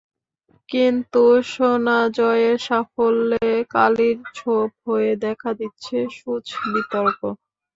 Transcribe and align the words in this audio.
কিন্তু 0.69 1.21
সোনা 1.51 1.99
জয়ের 2.17 2.57
সাফল্যে 2.67 3.45
কালির 3.73 4.17
ছোপ 4.37 4.69
হয়ে 4.85 5.11
দেখা 5.23 5.49
দিচ্ছে 5.59 5.97
সুচ 6.17 6.45
বিতর্ক। 6.65 7.19